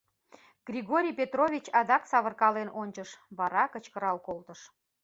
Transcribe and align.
Григорий 0.69 1.17
Петрович 1.19 1.65
адак 1.79 2.03
савыркален 2.11 2.69
ончыш, 2.81 3.09
вара 3.37 3.63
кычкырал 3.73 4.17
колтыш: 4.27 4.59